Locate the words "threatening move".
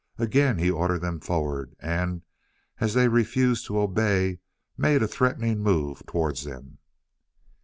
5.07-6.03